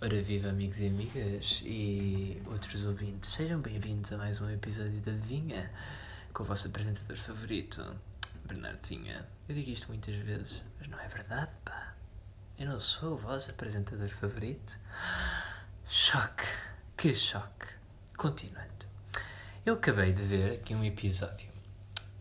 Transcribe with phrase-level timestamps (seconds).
[0.00, 5.10] Ora viva amigos e amigas e outros ouvintes, sejam bem-vindos a mais um episódio da
[5.10, 5.68] Vinha
[6.32, 7.84] com o vosso apresentador favorito,
[8.46, 9.26] Bernardo Vinha.
[9.48, 11.96] Eu digo isto muitas vezes, mas não é verdade, pá.
[12.56, 14.78] Eu não sou o vosso apresentador favorito.
[15.84, 16.46] Choque,
[16.96, 17.66] que choque.
[18.16, 18.86] Continuando.
[19.66, 21.50] Eu acabei de ver aqui um episódio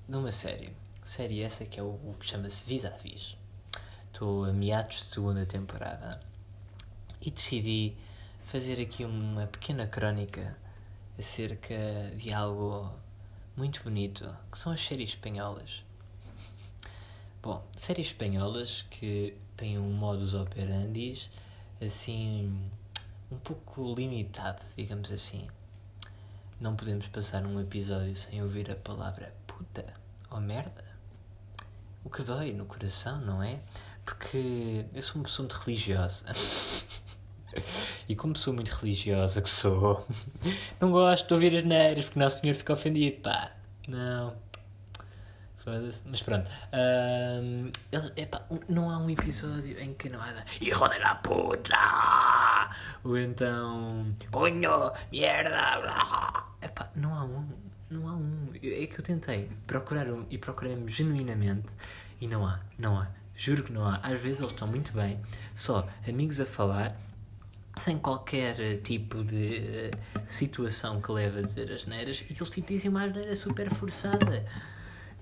[0.09, 0.73] de uma série.
[1.05, 3.37] Série essa que é o, que chama-se Vis-a-Vis.
[4.11, 6.19] Estou a meados de segunda temporada
[7.27, 7.93] e decidi
[8.45, 10.57] fazer aqui uma pequena crónica
[11.19, 11.75] acerca
[12.15, 12.89] de algo
[13.53, 15.83] muito bonito, que são as séries espanholas.
[17.43, 21.29] Bom, séries espanholas que têm um modus operandi
[21.81, 22.71] assim
[23.29, 25.45] um pouco limitado, digamos assim.
[26.61, 29.85] Não podemos passar um episódio sem ouvir a palavra puta
[30.31, 30.85] ou merda.
[32.05, 33.59] O que dói no coração, não é?
[34.05, 36.23] Porque eu sou uma pessoa muito religiosa.
[38.07, 40.05] E como sou muito religiosa que sou,
[40.79, 43.51] não gosto de ouvir as neiras porque Nosso Senhor fica ofendido, pá.
[43.87, 44.47] Não.
[46.05, 46.49] Mas pronto.
[46.71, 50.45] Um, eles, epá, não há um episódio em que não há.
[50.61, 52.69] Hijo de la puta!
[53.03, 54.15] Ou então.
[54.31, 54.91] Cunho!
[55.11, 56.45] Merda!
[56.61, 57.49] Epá, não há um.
[57.89, 58.49] Não há um.
[58.55, 61.75] É que eu tentei procurar um e procurei-me genuinamente
[62.21, 62.61] e não há.
[62.79, 63.07] Não há.
[63.35, 63.97] Juro que não há.
[63.97, 65.19] Às vezes eles estão muito bem,
[65.53, 66.95] só amigos a falar
[67.77, 72.49] sem qualquer eh, tipo de uh, situação que leve a dizer as neiras e eles
[72.49, 74.45] tipo, dizem uma asneira super forçada.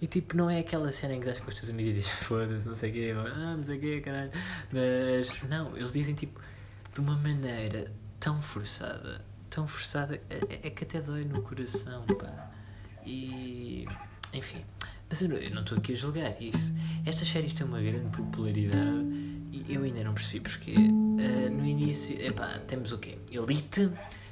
[0.02, 2.76] E tipo, não é aquela cena em que das com os teus e foda-se, não
[2.76, 4.32] sei o quê, ah, não sei o quê, caralho.
[4.72, 6.40] Mas não, eles dizem tipo
[6.94, 12.06] de uma maneira tão forçada, tão forçada, é, é, é que até dói no coração,
[12.06, 12.52] pá.
[13.06, 13.86] E
[14.34, 14.66] enfim,
[15.10, 16.74] mas eu não estou aqui a julgar isso.
[17.06, 19.15] Estas séries têm uma grande popularidade
[19.68, 23.18] eu ainda não percebi porque uh, no início, epá, temos o quê?
[23.32, 23.92] Elite,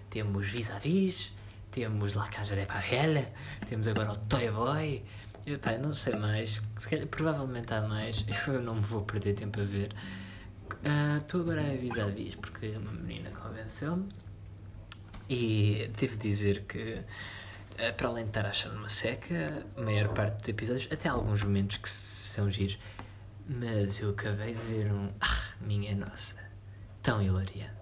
[0.10, 1.32] temos Vis-a-Vis,
[1.72, 3.26] temos La Casa de Papel,
[3.68, 5.04] temos agora o Toy Boy.
[5.46, 9.64] Epá, não sei mais, calhar, provavelmente há mais, eu não me vou perder tempo a
[9.64, 9.94] ver.
[11.20, 14.10] Estou uh, agora a Vis-a-Vis porque uma menina convenceu-me
[15.30, 20.40] e devo dizer que uh, para além de estar achando uma seca, a maior parte
[20.40, 22.78] dos episódios, até alguns momentos que são giros,
[23.48, 25.12] mas eu acabei de ver um.
[25.20, 26.38] Ah, minha nossa!
[27.02, 27.74] Tão hilariante.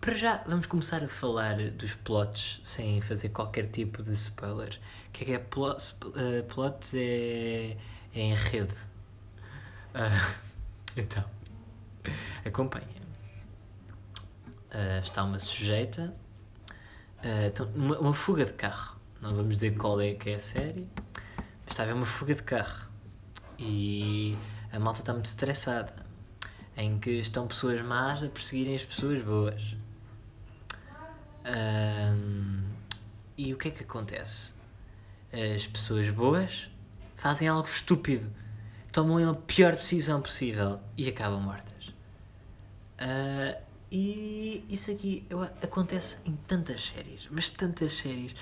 [0.00, 4.80] Para já, vamos começar a falar dos plots sem fazer qualquer tipo de spoiler.
[5.08, 5.38] O que é que é?
[5.38, 7.76] Uh, plots é,
[8.12, 8.74] é enredo.
[9.94, 10.36] Uh,
[10.96, 11.24] então,
[12.44, 13.02] acompanha.
[14.74, 16.14] Uh, está uma sujeita,
[17.18, 18.96] uh, então, uma, uma, fuga de carro.
[19.20, 20.88] Não vamos dizer qual é que é a série,
[21.36, 22.91] mas está a ver uma fuga de carro.
[23.64, 24.36] E
[24.72, 25.94] a malta está muito estressada.
[26.76, 29.62] Em que estão pessoas más a perseguirem as pessoas boas.
[31.44, 32.62] Um,
[33.36, 34.52] e o que é que acontece?
[35.32, 36.68] As pessoas boas
[37.16, 38.30] fazem algo estúpido,
[38.90, 41.88] tomam a pior decisão possível e acabam mortas.
[42.98, 48.34] Uh, e isso aqui eu, acontece em tantas séries, mas tantas séries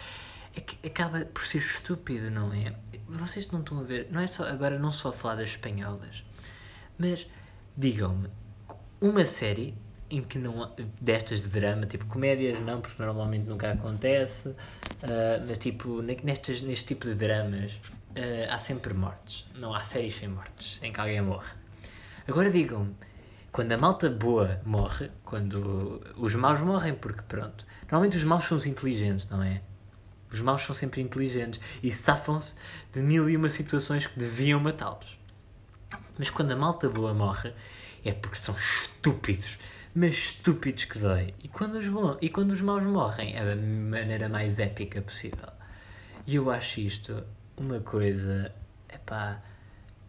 [0.85, 2.75] acaba por ser estúpido, não é?
[3.09, 6.25] Vocês não estão a ver, não é só agora não só a falar das espanholas,
[6.99, 7.27] mas
[7.77, 8.29] digam-me
[9.01, 9.75] uma série
[10.11, 14.57] em que não destas de drama, tipo comédias não, porque normalmente nunca acontece, uh,
[15.47, 20.29] mas tipo nestes, neste tipo de dramas uh, há sempre mortes, não há séries sem
[20.29, 21.53] mortes, em que alguém morre.
[22.27, 22.95] Agora digam-me,
[23.53, 28.57] quando a malta boa morre, quando os maus morrem, porque pronto, normalmente os maus são
[28.57, 29.63] os inteligentes, não é?
[30.33, 32.55] Os maus são sempre inteligentes e safam-se
[32.93, 35.19] de mil e uma situações que deviam matá-los.
[36.19, 37.53] Mas quando a malta boa morre,
[38.05, 39.59] é porque são estúpidos.
[39.95, 41.35] Mas estúpidos que dói.
[41.43, 45.49] E quando os, bons, e quando os maus morrem, é da maneira mais épica possível.
[46.27, 47.25] E eu acho isto
[47.57, 48.55] uma coisa.
[48.93, 49.43] Epá,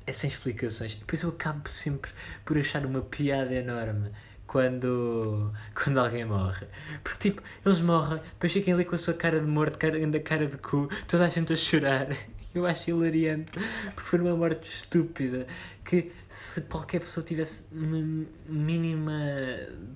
[0.06, 0.94] é sem explicações.
[0.94, 2.12] Depois eu acabo sempre
[2.46, 4.12] por achar uma piada enorme
[4.51, 6.67] quando, quando alguém morre.
[7.02, 10.20] Porque, tipo, eles morrem, depois ficam ali com a sua cara de morto, cara, da
[10.20, 12.08] cara de cu, toda a gente a chorar.
[12.53, 13.49] Eu acho hilariante,
[13.96, 15.47] porque foi uma morte estúpida.
[15.85, 19.14] Que se qualquer pessoa tivesse uma mínima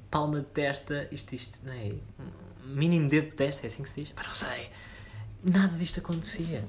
[0.09, 1.91] palma de testa, isto, isto, não é?
[2.63, 4.13] Mínimo dedo de testa, é assim que se diz?
[4.15, 4.69] Mas não sei.
[5.43, 6.63] Nada disto acontecia.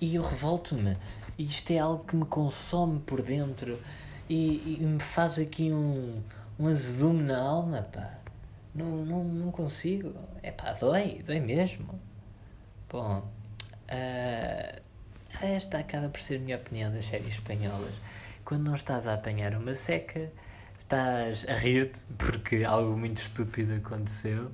[0.00, 0.96] E eu revolto-me.
[1.36, 3.76] E isto é algo que me consome por dentro
[4.28, 6.22] e, e me faz aqui um
[6.60, 8.18] um azedume na alma, pá.
[8.74, 10.14] Não, não, não consigo.
[10.42, 11.98] É pá, dói, dói mesmo.
[12.90, 13.18] Bom,
[13.88, 14.80] uh,
[15.40, 17.94] esta acaba por ser a minha opinião das séries espanholas.
[18.44, 20.30] Quando não estás a apanhar uma seca,
[20.78, 24.50] estás a rir-te porque algo muito estúpido aconteceu.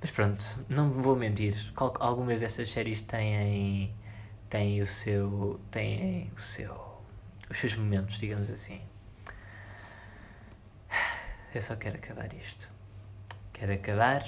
[0.00, 1.54] Mas pronto, não vou mentir.
[1.76, 3.92] Algumas dessas séries têm,
[4.48, 5.60] têm o seu.
[5.70, 6.74] têm o seu.
[7.50, 8.80] os seus momentos, digamos assim.
[11.52, 12.70] Eu só quero acabar isto.
[13.52, 14.24] Quero acabar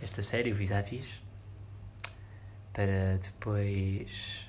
[0.00, 1.20] esta série, o vis-a-vis,
[2.72, 4.48] para depois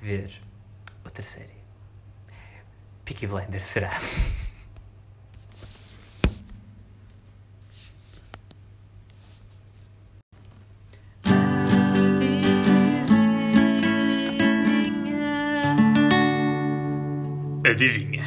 [0.00, 0.40] ver
[1.04, 1.58] outra série.
[3.04, 3.92] Peaky Blinders será.
[17.64, 18.17] Adivinha.